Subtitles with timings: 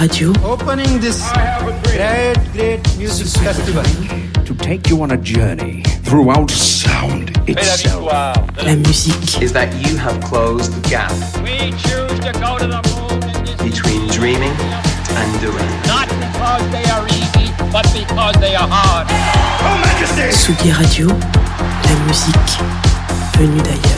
[0.00, 1.20] Radio, Opening this
[1.82, 3.82] great, great music festival.
[4.44, 8.04] To take you on a journey throughout sound itself.
[8.06, 11.10] la musique, is that you have closed the gap
[11.42, 14.54] We choose to go to the moon in this between dreaming
[15.18, 15.70] and doing.
[15.86, 19.08] not because they are easy, but because they are hard.
[20.30, 22.54] Tsugi Radio, la musique
[23.36, 23.97] venue d'ailleurs.